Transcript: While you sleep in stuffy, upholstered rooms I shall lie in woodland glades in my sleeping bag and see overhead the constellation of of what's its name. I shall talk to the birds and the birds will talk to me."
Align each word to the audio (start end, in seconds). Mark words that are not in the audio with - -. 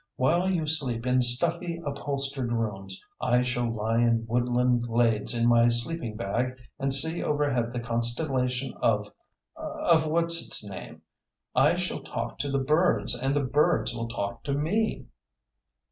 While 0.15 0.49
you 0.49 0.65
sleep 0.65 1.05
in 1.05 1.21
stuffy, 1.21 1.79
upholstered 1.85 2.51
rooms 2.51 2.99
I 3.21 3.43
shall 3.43 3.71
lie 3.71 3.99
in 3.99 4.25
woodland 4.27 4.81
glades 4.87 5.35
in 5.35 5.47
my 5.47 5.67
sleeping 5.67 6.15
bag 6.15 6.57
and 6.79 6.91
see 6.91 7.21
overhead 7.23 7.71
the 7.71 7.81
constellation 7.81 8.73
of 8.81 9.13
of 9.55 10.07
what's 10.07 10.43
its 10.43 10.67
name. 10.67 11.03
I 11.53 11.75
shall 11.77 12.01
talk 12.01 12.39
to 12.39 12.49
the 12.49 12.57
birds 12.57 13.13
and 13.13 13.35
the 13.35 13.43
birds 13.45 13.93
will 13.93 14.07
talk 14.07 14.41
to 14.45 14.53
me." 14.53 15.05